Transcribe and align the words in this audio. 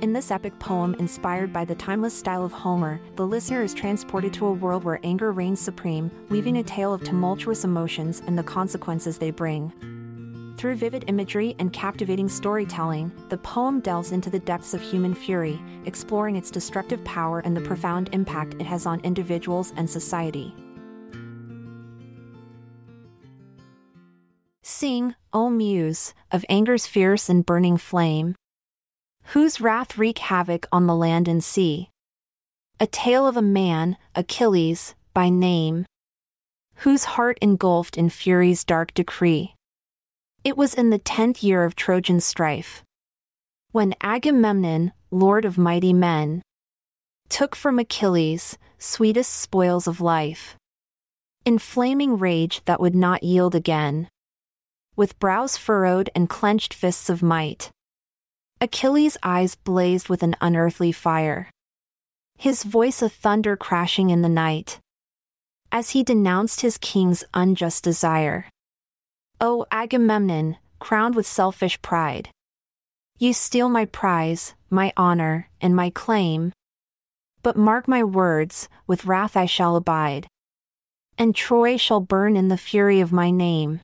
In 0.00 0.14
this 0.14 0.30
epic 0.30 0.58
poem, 0.58 0.94
inspired 0.94 1.52
by 1.52 1.66
the 1.66 1.74
timeless 1.74 2.14
style 2.14 2.42
of 2.42 2.52
Homer, 2.52 2.98
the 3.16 3.26
listener 3.26 3.62
is 3.62 3.74
transported 3.74 4.32
to 4.32 4.46
a 4.46 4.52
world 4.52 4.82
where 4.82 4.98
anger 5.02 5.30
reigns 5.30 5.60
supreme, 5.60 6.10
weaving 6.30 6.56
a 6.56 6.62
tale 6.62 6.94
of 6.94 7.04
tumultuous 7.04 7.64
emotions 7.64 8.22
and 8.26 8.38
the 8.38 8.42
consequences 8.42 9.18
they 9.18 9.30
bring. 9.30 9.70
Through 10.56 10.76
vivid 10.76 11.04
imagery 11.06 11.54
and 11.58 11.70
captivating 11.70 12.30
storytelling, 12.30 13.12
the 13.28 13.36
poem 13.36 13.80
delves 13.80 14.12
into 14.12 14.30
the 14.30 14.38
depths 14.38 14.72
of 14.72 14.80
human 14.80 15.14
fury, 15.14 15.60
exploring 15.84 16.36
its 16.36 16.50
destructive 16.50 17.04
power 17.04 17.40
and 17.40 17.54
the 17.54 17.60
profound 17.60 18.08
impact 18.14 18.54
it 18.54 18.64
has 18.64 18.86
on 18.86 19.00
individuals 19.00 19.74
and 19.76 19.88
society. 19.88 20.54
Sing, 24.62 25.14
O 25.34 25.50
Muse, 25.50 26.14
of 26.32 26.42
anger's 26.48 26.86
fierce 26.86 27.28
and 27.28 27.44
burning 27.44 27.76
flame, 27.76 28.34
whose 29.30 29.60
wrath 29.60 29.96
wreak 29.96 30.18
havoc 30.18 30.66
on 30.72 30.86
the 30.88 30.94
land 30.94 31.28
and 31.28 31.42
sea. 31.44 31.88
A 32.80 32.86
tale 32.86 33.28
of 33.28 33.36
a 33.36 33.42
man, 33.42 33.96
Achilles, 34.16 34.96
by 35.14 35.28
name, 35.28 35.86
whose 36.76 37.04
heart 37.04 37.38
engulfed 37.40 37.96
in 37.96 38.10
fury's 38.10 38.64
dark 38.64 38.92
decree. 38.92 39.54
It 40.42 40.56
was 40.56 40.74
in 40.74 40.90
the 40.90 40.98
tenth 40.98 41.44
year 41.44 41.64
of 41.64 41.76
Trojan 41.76 42.20
strife, 42.20 42.82
when 43.70 43.94
Agamemnon, 44.00 44.92
lord 45.12 45.44
of 45.44 45.56
mighty 45.56 45.92
men, 45.92 46.42
took 47.28 47.54
from 47.54 47.78
Achilles 47.78 48.58
sweetest 48.78 49.32
spoils 49.32 49.86
of 49.86 50.00
life. 50.00 50.56
In 51.44 51.58
flaming 51.58 52.18
rage 52.18 52.62
that 52.64 52.80
would 52.80 52.96
not 52.96 53.22
yield 53.22 53.54
again, 53.54 54.08
with 54.96 55.20
brows 55.20 55.56
furrowed 55.56 56.10
and 56.16 56.28
clenched 56.28 56.74
fists 56.74 57.08
of 57.08 57.22
might. 57.22 57.70
Achilles' 58.62 59.16
eyes 59.22 59.54
blazed 59.54 60.10
with 60.10 60.22
an 60.22 60.36
unearthly 60.38 60.92
fire. 60.92 61.48
His 62.36 62.62
voice 62.62 63.00
a 63.00 63.08
thunder 63.08 63.56
crashing 63.56 64.10
in 64.10 64.20
the 64.20 64.28
night. 64.28 64.80
As 65.72 65.90
he 65.90 66.02
denounced 66.02 66.60
his 66.60 66.76
king's 66.76 67.24
unjust 67.32 67.82
desire. 67.84 68.50
O 69.40 69.64
Agamemnon, 69.70 70.58
crowned 70.78 71.14
with 71.14 71.26
selfish 71.26 71.80
pride. 71.80 72.28
You 73.18 73.32
steal 73.32 73.70
my 73.70 73.86
prize, 73.86 74.54
my 74.68 74.92
honor, 74.94 75.48
and 75.62 75.74
my 75.74 75.88
claim. 75.88 76.52
But 77.42 77.56
mark 77.56 77.88
my 77.88 78.04
words, 78.04 78.68
with 78.86 79.06
wrath 79.06 79.38
I 79.38 79.46
shall 79.46 79.74
abide. 79.74 80.26
And 81.16 81.34
Troy 81.34 81.78
shall 81.78 82.00
burn 82.00 82.36
in 82.36 82.48
the 82.48 82.58
fury 82.58 83.00
of 83.00 83.10
my 83.10 83.30
name. 83.30 83.80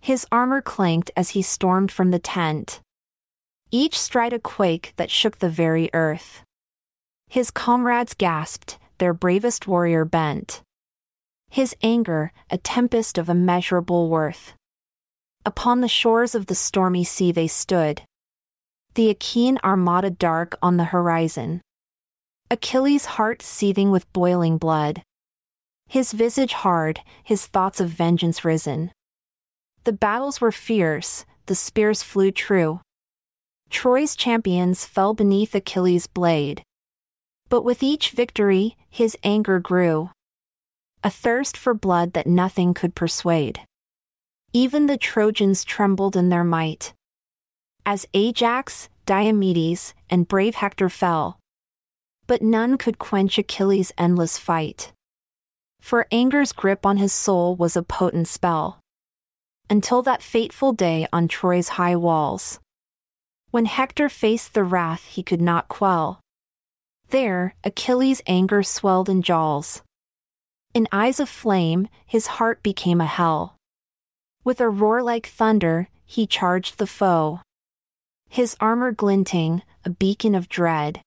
His 0.00 0.26
armor 0.32 0.62
clanked 0.62 1.10
as 1.14 1.30
he 1.30 1.42
stormed 1.42 1.92
from 1.92 2.10
the 2.10 2.18
tent 2.18 2.80
each 3.72 3.98
stride 3.98 4.34
a 4.34 4.38
quake 4.38 4.92
that 4.96 5.10
shook 5.10 5.38
the 5.38 5.48
very 5.48 5.90
earth. 5.94 6.44
His 7.28 7.50
comrades 7.50 8.14
gasped, 8.14 8.78
their 8.98 9.14
bravest 9.14 9.66
warrior 9.66 10.04
bent. 10.04 10.62
His 11.48 11.74
anger, 11.82 12.32
a 12.50 12.58
tempest 12.58 13.16
of 13.16 13.30
immeasurable 13.30 14.10
worth. 14.10 14.52
Upon 15.46 15.80
the 15.80 15.88
shores 15.88 16.34
of 16.34 16.46
the 16.46 16.54
stormy 16.54 17.02
sea 17.02 17.32
they 17.32 17.48
stood. 17.48 18.02
The 18.94 19.08
Achaean 19.08 19.58
armada 19.64 20.10
dark 20.10 20.56
on 20.62 20.76
the 20.76 20.92
horizon. 20.92 21.62
Achilles' 22.50 23.16
heart 23.16 23.40
seething 23.40 23.90
with 23.90 24.12
boiling 24.12 24.58
blood. 24.58 25.02
His 25.88 26.12
visage 26.12 26.52
hard, 26.52 27.00
his 27.24 27.46
thoughts 27.46 27.80
of 27.80 27.88
vengeance 27.88 28.44
risen. 28.44 28.92
The 29.84 29.92
battles 29.92 30.40
were 30.40 30.52
fierce, 30.52 31.24
the 31.46 31.54
spears 31.54 32.02
flew 32.02 32.30
true. 32.30 32.80
Troy's 33.72 34.14
champions 34.14 34.84
fell 34.84 35.14
beneath 35.14 35.54
Achilles' 35.54 36.06
blade. 36.06 36.62
But 37.48 37.62
with 37.62 37.82
each 37.82 38.10
victory, 38.10 38.76
his 38.88 39.16
anger 39.24 39.58
grew. 39.58 40.10
A 41.02 41.10
thirst 41.10 41.56
for 41.56 41.72
blood 41.74 42.12
that 42.12 42.26
nothing 42.26 42.74
could 42.74 42.94
persuade. 42.94 43.62
Even 44.52 44.86
the 44.86 44.98
Trojans 44.98 45.64
trembled 45.64 46.16
in 46.16 46.28
their 46.28 46.44
might. 46.44 46.92
As 47.84 48.06
Ajax, 48.12 48.90
Diomedes, 49.06 49.94
and 50.10 50.28
brave 50.28 50.56
Hector 50.56 50.90
fell. 50.90 51.40
But 52.26 52.42
none 52.42 52.76
could 52.76 52.98
quench 52.98 53.38
Achilles' 53.38 53.90
endless 53.96 54.38
fight. 54.38 54.92
For 55.80 56.06
anger's 56.12 56.52
grip 56.52 56.84
on 56.84 56.98
his 56.98 57.12
soul 57.12 57.56
was 57.56 57.74
a 57.74 57.82
potent 57.82 58.28
spell. 58.28 58.80
Until 59.70 60.02
that 60.02 60.22
fateful 60.22 60.72
day 60.72 61.08
on 61.10 61.26
Troy's 61.26 61.70
high 61.80 61.96
walls 61.96 62.60
when 63.52 63.66
Hector 63.66 64.08
faced 64.08 64.54
the 64.54 64.64
wrath 64.64 65.04
he 65.04 65.22
could 65.22 65.40
not 65.40 65.68
quell. 65.68 66.20
There, 67.10 67.54
Achilles' 67.62 68.22
anger 68.26 68.62
swelled 68.62 69.10
in 69.10 69.20
jaws. 69.20 69.82
In 70.72 70.88
eyes 70.90 71.20
of 71.20 71.28
flame, 71.28 71.88
his 72.06 72.38
heart 72.38 72.62
became 72.62 72.98
a 72.98 73.06
hell. 73.06 73.56
With 74.42 74.58
a 74.58 74.70
roar 74.70 75.02
like 75.02 75.26
thunder, 75.26 75.88
he 76.06 76.26
charged 76.26 76.78
the 76.78 76.86
foe. 76.86 77.40
His 78.30 78.56
armor 78.58 78.90
glinting, 78.90 79.62
a 79.84 79.90
beacon 79.90 80.34
of 80.34 80.48
dread. 80.48 81.02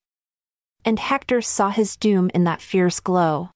And 0.85 0.99
Hector 0.99 1.41
saw 1.41 1.71
his 1.71 1.97
doom 1.97 2.29
in 2.35 2.43
that 2.43 2.61
fierce 2.61 2.99
glow. 2.99 3.49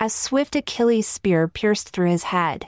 As 0.00 0.12
swift 0.12 0.56
Achilles' 0.56 1.06
spear 1.06 1.46
pierced 1.46 1.90
through 1.90 2.10
his 2.10 2.24
head. 2.24 2.66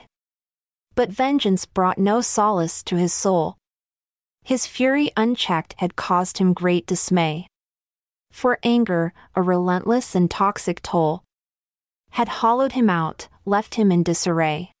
But 0.95 1.09
vengeance 1.09 1.65
brought 1.65 1.97
no 1.97 2.21
solace 2.21 2.81
to 2.83 2.95
his 2.95 3.13
soul. 3.13 3.57
His 4.45 4.67
fury 4.67 5.09
unchecked 5.17 5.73
had 5.79 5.95
caused 5.95 6.37
him 6.37 6.53
great 6.53 6.85
dismay. 6.85 7.47
For 8.31 8.59
anger, 8.61 9.11
a 9.33 9.41
relentless 9.41 10.13
and 10.13 10.29
toxic 10.29 10.83
toll, 10.83 11.23
had 12.11 12.27
hollowed 12.27 12.73
him 12.73 12.87
out, 12.87 13.27
left 13.43 13.73
him 13.73 13.91
in 13.91 14.03
disarray. 14.03 14.71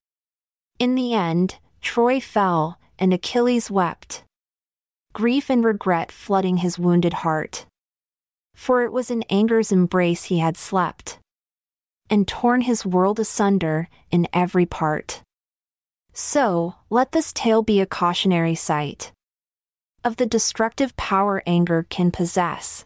In 0.77 0.93
the 0.93 1.15
end, 1.15 1.57
Troy 1.81 2.19
fell, 2.19 2.77
and 2.99 3.11
Achilles 3.11 3.71
wept. 3.71 4.23
Grief 5.13 5.49
and 5.49 5.65
regret 5.65 6.11
flooding 6.11 6.57
his 6.57 6.77
wounded 6.77 7.25
heart. 7.25 7.65
For 8.53 8.83
it 8.83 8.91
was 8.91 9.09
in 9.09 9.23
anger's 9.31 9.71
embrace 9.71 10.25
he 10.25 10.37
had 10.37 10.57
slept, 10.57 11.17
and 12.07 12.27
torn 12.27 12.61
his 12.61 12.85
world 12.85 13.19
asunder 13.19 13.89
in 14.11 14.27
every 14.31 14.67
part. 14.67 15.23
So, 16.13 16.75
let 16.91 17.13
this 17.13 17.33
tale 17.33 17.63
be 17.63 17.81
a 17.81 17.87
cautionary 17.87 18.53
sight 18.53 19.11
of 20.05 20.17
the 20.17 20.25
destructive 20.25 20.95
power 20.95 21.41
anger 21.45 21.85
can 21.89 22.11
possess. 22.11 22.85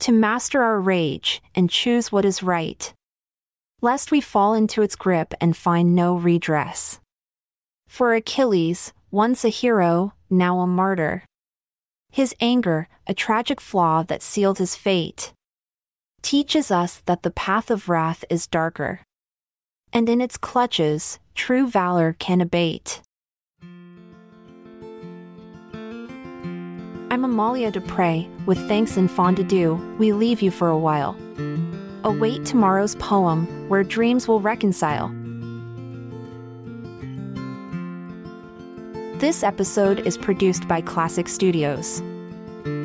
To 0.00 0.12
master 0.12 0.62
our 0.62 0.80
rage 0.80 1.42
and 1.54 1.70
choose 1.70 2.12
what 2.12 2.24
is 2.24 2.42
right, 2.42 2.92
lest 3.80 4.12
we 4.12 4.20
fall 4.20 4.54
into 4.54 4.82
its 4.82 4.94
grip 4.94 5.34
and 5.40 5.56
find 5.56 5.96
no 5.96 6.14
redress. 6.14 7.00
For 7.88 8.14
Achilles, 8.14 8.92
once 9.10 9.44
a 9.44 9.48
hero, 9.48 10.12
now 10.28 10.60
a 10.60 10.66
martyr. 10.66 11.24
His 12.12 12.34
anger, 12.40 12.88
a 13.06 13.14
tragic 13.14 13.60
flaw 13.60 14.02
that 14.04 14.22
sealed 14.22 14.58
his 14.58 14.76
fate, 14.76 15.32
teaches 16.20 16.70
us 16.70 17.02
that 17.06 17.22
the 17.22 17.30
path 17.30 17.70
of 17.70 17.88
wrath 17.88 18.24
is 18.28 18.46
darker. 18.46 19.00
And 19.92 20.08
in 20.08 20.20
its 20.20 20.36
clutches, 20.36 21.18
true 21.34 21.66
valor 21.66 22.14
can 22.18 22.42
abate. 22.42 23.00
I'm 27.18 27.24
Amalia 27.24 27.72
Dupre. 27.72 28.28
With 28.46 28.58
thanks 28.68 28.96
and 28.96 29.10
fond 29.10 29.40
adieu, 29.40 29.74
we 29.98 30.12
leave 30.12 30.40
you 30.40 30.52
for 30.52 30.68
a 30.68 30.78
while. 30.78 31.16
Await 32.04 32.44
tomorrow's 32.44 32.94
poem, 32.94 33.68
where 33.68 33.82
dreams 33.82 34.28
will 34.28 34.40
reconcile. 34.40 35.08
This 39.18 39.42
episode 39.42 40.06
is 40.06 40.16
produced 40.16 40.68
by 40.68 40.80
Klassic 40.80 41.28
Studios. 41.28 42.04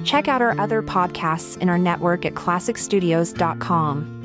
Check 0.04 0.28
out 0.28 0.42
our 0.42 0.60
other 0.60 0.82
podcasts 0.82 1.56
in 1.60 1.70
our 1.70 1.78
network 1.78 2.26
at 2.26 2.34
klassicstudios.com. 2.34 4.23